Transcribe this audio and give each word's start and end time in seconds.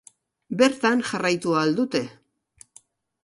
Bertan 0.61 1.03
jarraitu 1.09 1.53
ahal 1.59 1.77
dute. 1.81 2.01